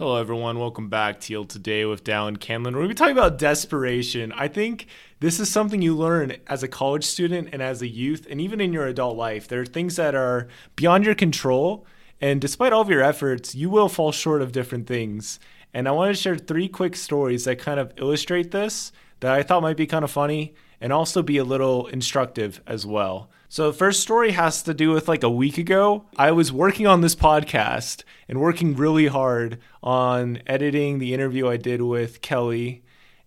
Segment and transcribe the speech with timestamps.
[0.00, 0.58] Hello, everyone.
[0.58, 2.72] Welcome back to Yield Today with Dallin Canlin.
[2.72, 4.32] We're going to be talking about desperation.
[4.32, 4.86] I think
[5.18, 8.62] this is something you learn as a college student and as a youth, and even
[8.62, 9.46] in your adult life.
[9.46, 11.84] There are things that are beyond your control,
[12.18, 15.38] and despite all of your efforts, you will fall short of different things.
[15.74, 19.42] And I want to share three quick stories that kind of illustrate this that I
[19.42, 23.30] thought might be kind of funny and also be a little instructive as well.
[23.48, 26.04] So, the first story has to do with like a week ago.
[26.16, 31.56] I was working on this podcast and working really hard on editing the interview I
[31.56, 32.84] did with Kelly.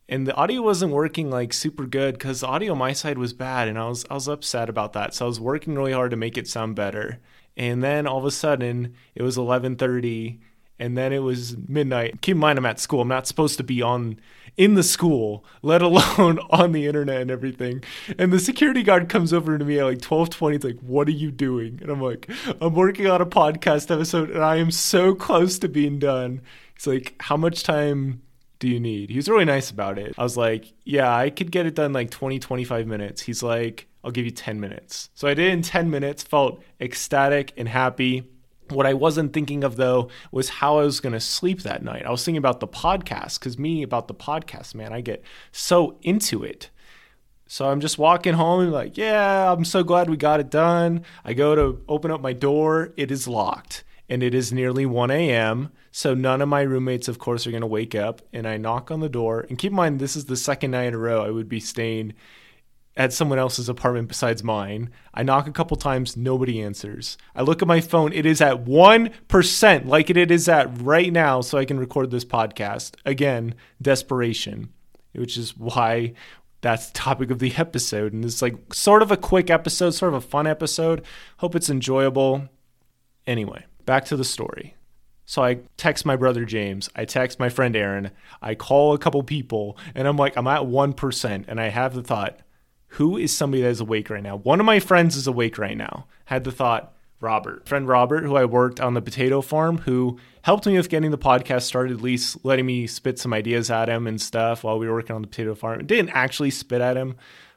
[0.08, 3.34] And the audio wasn't working like super good because the audio on my side was
[3.34, 5.14] bad, and I was I was upset about that.
[5.14, 7.20] So I was working really hard to make it sound better.
[7.56, 10.40] And then all of a sudden, it was 11:30
[10.80, 12.22] and then it was midnight.
[12.22, 13.02] Keep in mind, I'm at school.
[13.02, 14.20] I'm not supposed to be on
[14.58, 17.84] in the school, let alone on the internet and everything.
[18.18, 20.56] And the security guard comes over to me at like 12:20.
[20.56, 22.30] It's like, "What are you doing?" And I'm like,
[22.62, 26.42] "I'm working on a podcast episode, and I am so close to being done."
[26.76, 28.22] He's like, "How much time?"
[28.60, 29.10] Do you need?
[29.10, 30.16] He was really nice about it.
[30.18, 33.22] I was like, yeah, I could get it done like 20, 25 minutes.
[33.22, 35.10] He's like, I'll give you 10 minutes.
[35.16, 38.24] So I did in 10 minutes, felt ecstatic and happy
[38.70, 42.06] what I wasn't thinking of though was how I was going to sleep that night.
[42.06, 45.98] I was thinking about the podcast because me about the podcast, man, I get so
[46.02, 46.70] into it.
[47.48, 51.04] So I'm just walking home and like, yeah, I'm so glad we got it done.
[51.24, 55.12] I go to open up my door, it is locked, and it is nearly 1
[55.12, 55.72] a.m.
[55.92, 58.24] So none of my roommates, of course, are going to wake up.
[58.34, 59.46] And I knock on the door.
[59.48, 61.60] And keep in mind, this is the second night in a row I would be
[61.60, 62.14] staying
[62.96, 64.90] at someone else's apartment besides mine.
[65.14, 67.18] I knock a couple times, nobody answers.
[67.36, 71.42] I look at my phone, it is at 1%, like it is at right now,
[71.42, 72.96] so I can record this podcast.
[73.06, 74.70] Again, desperation,
[75.14, 76.14] which is why
[76.62, 78.14] that's the topic of the episode.
[78.14, 81.04] And it's like sort of a quick episode, sort of a fun episode.
[81.38, 82.48] Hope it's enjoyable.
[83.26, 84.76] Anyway, back to the story.
[85.26, 88.12] So I text my brother James, I text my friend Aaron,
[88.42, 91.46] I call a couple people, and I'm like, I'm at 1%.
[91.48, 92.40] And I have the thought,
[92.94, 94.38] who is somebody that is awake right now?
[94.38, 96.06] One of my friends is awake right now.
[96.26, 100.68] Had the thought, Robert, friend Robert, who I worked on the potato farm, who helped
[100.68, 104.06] me with getting the podcast started, at least letting me spit some ideas at him
[104.06, 105.84] and stuff while we were working on the potato farm.
[105.88, 107.16] didn't actually spit at him,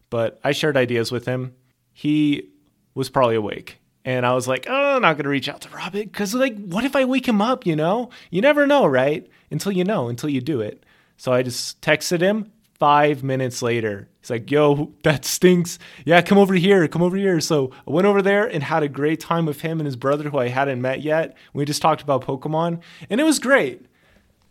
[0.08, 1.54] but I shared ideas with him.
[1.92, 2.52] He
[2.94, 3.78] was probably awake.
[4.06, 6.56] And I was like, oh, I'm not going to reach out to Robert because, like,
[6.56, 7.66] what if I wake him up?
[7.66, 9.28] You know, you never know, right?
[9.50, 10.84] Until you know, until you do it.
[11.18, 14.08] So I just texted him, five minutes later.
[14.20, 15.78] He's like, yo, that stinks.
[16.04, 16.86] Yeah, come over here.
[16.88, 17.40] Come over here.
[17.40, 20.28] So I went over there and had a great time with him and his brother,
[20.28, 21.36] who I hadn't met yet.
[21.52, 23.86] We just talked about Pokemon, and it was great.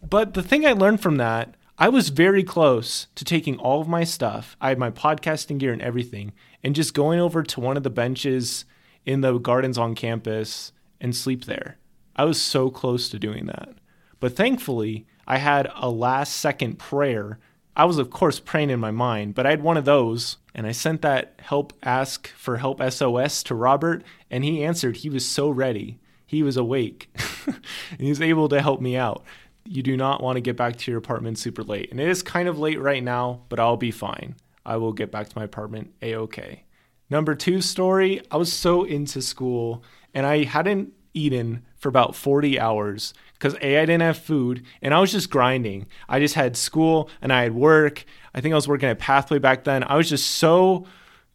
[0.07, 3.87] But the thing I learned from that, I was very close to taking all of
[3.87, 4.55] my stuff.
[4.61, 7.89] I had my podcasting gear and everything, and just going over to one of the
[7.89, 8.65] benches
[9.05, 10.71] in the gardens on campus
[11.01, 11.77] and sleep there.
[12.15, 13.75] I was so close to doing that.
[14.19, 17.39] But thankfully, I had a last second prayer
[17.75, 20.65] I was, of course, praying in my mind, but I had one of those, and
[20.65, 24.97] I sent that help ask for help SOS to Robert, and he answered.
[24.97, 25.99] He was so ready.
[26.25, 27.09] He was awake.
[27.99, 29.23] he was able to help me out.
[29.65, 31.91] You do not want to get back to your apartment super late.
[31.91, 34.35] And it is kind of late right now, but I'll be fine.
[34.65, 36.63] I will get back to my apartment a okay.
[37.09, 42.59] Number two story I was so into school, and I hadn't eaten for about 40
[42.59, 45.85] hours because A, I didn't have food and I was just grinding.
[46.09, 48.06] I just had school and I had work.
[48.34, 49.84] I think I was working at Pathway back then.
[49.84, 50.88] I was just so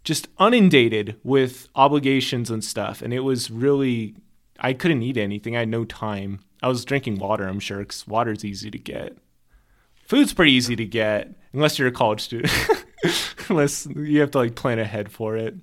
[0.02, 3.00] just inundated with obligations and stuff.
[3.00, 4.16] And it was really,
[4.58, 5.54] I couldn't eat anything.
[5.54, 6.40] I had no time.
[6.64, 9.16] I was drinking water, I'm sure, because water's easy to get.
[10.08, 12.52] Food's pretty easy to get, unless you're a college student.
[13.48, 15.54] unless you have to like plan ahead for it.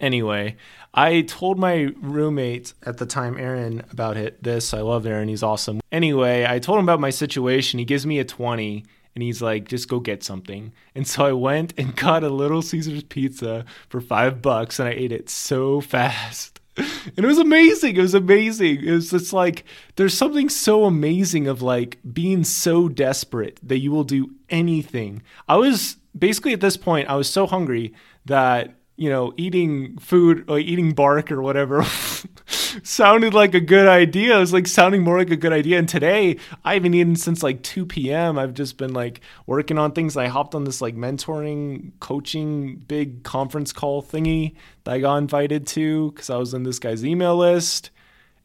[0.00, 0.56] Anyway,
[0.94, 4.42] I told my roommate at the time, Aaron, about it.
[4.42, 5.80] This I love Aaron; he's awesome.
[5.92, 7.78] Anyway, I told him about my situation.
[7.78, 8.84] He gives me a twenty,
[9.14, 12.62] and he's like, "Just go get something." And so I went and got a Little
[12.62, 16.60] Caesars pizza for five bucks, and I ate it so fast.
[17.16, 17.96] And it was amazing.
[17.96, 18.84] It was amazing.
[18.84, 19.64] It was just like
[19.96, 25.22] there's something so amazing of like being so desperate that you will do anything.
[25.46, 27.92] I was basically at this point, I was so hungry
[28.24, 31.82] that you know, eating food or eating bark or whatever
[32.82, 34.36] sounded like a good idea.
[34.36, 35.78] It was like sounding more like a good idea.
[35.78, 36.36] And today,
[36.66, 38.38] I haven't eaten since like 2 p.m.
[38.38, 40.18] I've just been like working on things.
[40.18, 44.54] I hopped on this like mentoring, coaching, big conference call thingy
[44.84, 47.88] that I got invited to because I was in this guy's email list.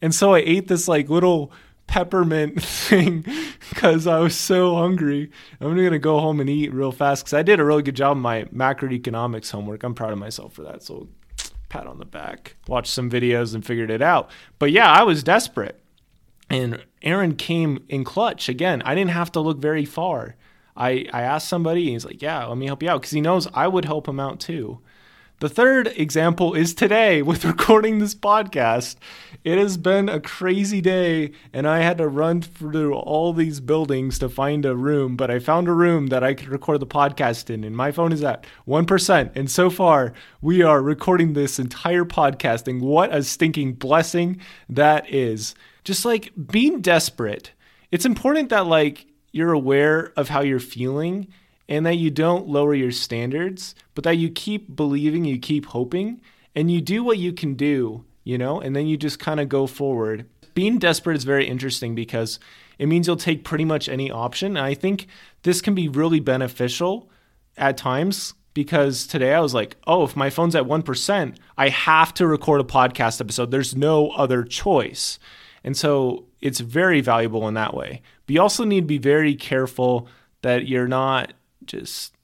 [0.00, 1.52] And so I ate this like little
[1.86, 3.24] peppermint thing
[3.68, 5.30] because I was so hungry.
[5.60, 8.16] I'm gonna go home and eat real fast because I did a really good job
[8.16, 9.82] of my macroeconomics homework.
[9.82, 10.82] I'm proud of myself for that.
[10.82, 11.08] So
[11.68, 12.56] pat on the back.
[12.68, 14.30] Watched some videos and figured it out.
[14.58, 15.80] But yeah, I was desperate.
[16.48, 18.80] And Aaron came in clutch again.
[18.82, 20.36] I didn't have to look very far.
[20.76, 23.20] I, I asked somebody, and he's like, Yeah, let me help you out because he
[23.20, 24.80] knows I would help him out too.
[25.38, 28.96] The third example is today with recording this podcast.
[29.44, 34.18] It has been a crazy day, and I had to run through all these buildings
[34.20, 37.50] to find a room, but I found a room that I could record the podcast
[37.50, 39.32] in, and my phone is at 1%.
[39.36, 42.80] And so far, we are recording this entire podcasting.
[42.80, 44.40] What a stinking blessing
[44.70, 45.54] that is.
[45.84, 47.52] Just like being desperate.
[47.92, 51.28] It's important that, like, you're aware of how you're feeling
[51.68, 56.20] and that you don't lower your standards, but that you keep believing, you keep hoping,
[56.54, 59.48] and you do what you can do, you know, and then you just kind of
[59.48, 60.26] go forward.
[60.54, 62.38] Being desperate is very interesting because
[62.78, 64.56] it means you'll take pretty much any option.
[64.56, 65.06] And I think
[65.42, 67.10] this can be really beneficial
[67.56, 72.14] at times because today I was like, oh, if my phone's at 1%, I have
[72.14, 73.50] to record a podcast episode.
[73.50, 75.18] There's no other choice.
[75.62, 78.00] And so it's very valuable in that way.
[78.26, 80.08] But you also need to be very careful
[80.40, 81.34] that you're not
[81.66, 82.14] just,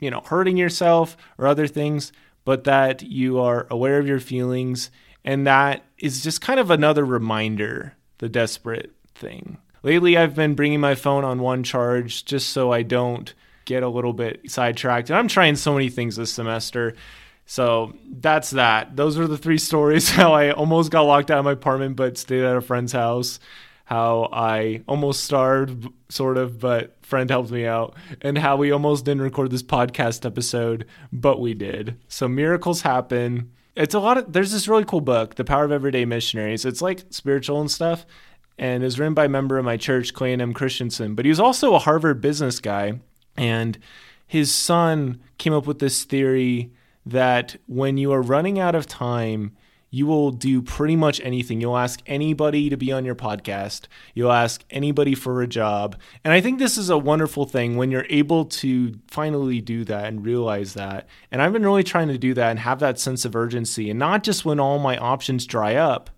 [0.00, 2.12] you know, hurting yourself or other things,
[2.44, 4.90] but that you are aware of your feelings.
[5.24, 9.58] And that is just kind of another reminder, the desperate thing.
[9.82, 13.32] Lately, I've been bringing my phone on one charge just so I don't
[13.64, 15.10] get a little bit sidetracked.
[15.10, 16.94] And I'm trying so many things this semester.
[17.46, 18.96] So that's that.
[18.96, 22.18] Those are the three stories how I almost got locked out of my apartment but
[22.18, 23.40] stayed at a friend's house
[23.88, 29.06] how I almost starved, sort of, but friend helped me out, and how we almost
[29.06, 31.96] didn't record this podcast episode, but we did.
[32.06, 33.50] So miracles happen.
[33.74, 36.66] It's a lot of, there's this really cool book, The Power of Everyday Missionaries.
[36.66, 38.04] It's like spiritual and stuff,
[38.58, 40.52] and was written by a member of my church, Clayton M.
[40.52, 43.00] Christensen, but he was also a Harvard business guy,
[43.38, 43.78] and
[44.26, 46.74] his son came up with this theory
[47.06, 49.56] that when you are running out of time,
[49.90, 51.60] you will do pretty much anything.
[51.60, 53.86] You'll ask anybody to be on your podcast.
[54.14, 55.96] You'll ask anybody for a job.
[56.24, 60.04] And I think this is a wonderful thing when you're able to finally do that
[60.06, 61.08] and realize that.
[61.30, 63.98] And I've been really trying to do that and have that sense of urgency and
[63.98, 66.10] not just when all my options dry up,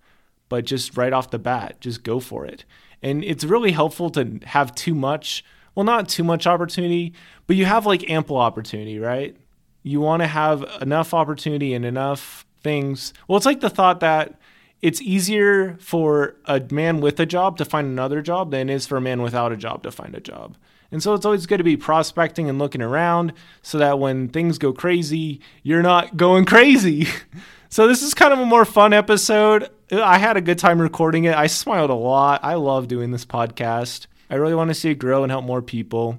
[0.49, 2.65] but just right off the bat, just go for it.
[3.03, 5.45] And it's really helpful to have too much,
[5.77, 7.15] well, not too much opportunity,
[7.47, 9.37] but you have like ample opportunity, right?
[9.85, 13.13] You want to have enough opportunity and enough things.
[13.27, 14.41] Well, it's like the thought that
[14.83, 18.87] it's easier for a man with a job to find another job than it is
[18.87, 20.57] for a man without a job to find a job.
[20.91, 24.59] And so it's always good to be prospecting and looking around so that when things
[24.59, 27.07] go crazy, you're not going crazy.
[27.69, 29.69] so this is kind of a more fun episode.
[29.93, 31.37] I had a good time recording it.
[31.37, 32.43] I smiled a lot.
[32.43, 34.07] I love doing this podcast.
[34.29, 36.19] I really want to see it grow and help more people.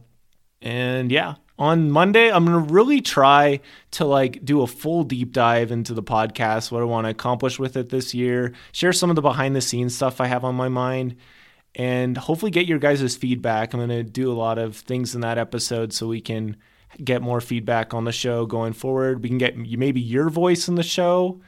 [0.61, 3.59] And yeah, on Monday, I'm going to really try
[3.91, 7.59] to like do a full deep dive into the podcast, what I want to accomplish
[7.59, 10.55] with it this year, share some of the behind the scenes stuff I have on
[10.55, 11.17] my mind,
[11.75, 13.73] and hopefully get your guys' feedback.
[13.73, 16.57] I'm going to do a lot of things in that episode so we can
[17.03, 19.21] get more feedback on the show going forward.
[19.21, 21.41] We can get maybe your voice in the show.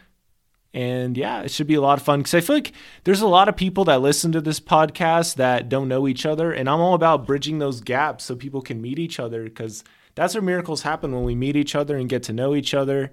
[0.76, 2.74] And yeah, it should be a lot of fun because I feel like
[3.04, 6.52] there's a lot of people that listen to this podcast that don't know each other.
[6.52, 9.84] And I'm all about bridging those gaps so people can meet each other because
[10.16, 13.12] that's where miracles happen when we meet each other and get to know each other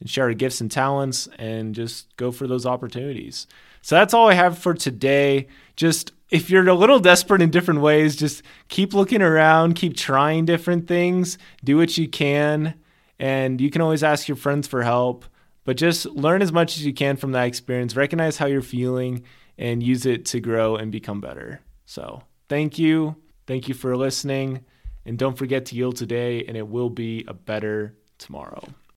[0.00, 3.46] and share our gifts and talents and just go for those opportunities.
[3.82, 5.46] So that's all I have for today.
[5.76, 10.44] Just if you're a little desperate in different ways, just keep looking around, keep trying
[10.44, 12.74] different things, do what you can,
[13.18, 15.24] and you can always ask your friends for help.
[15.64, 19.24] But just learn as much as you can from that experience, recognize how you're feeling,
[19.58, 21.60] and use it to grow and become better.
[21.86, 23.16] So, thank you.
[23.46, 24.64] Thank you for listening.
[25.06, 28.62] And don't forget to yield today, and it will be a better tomorrow.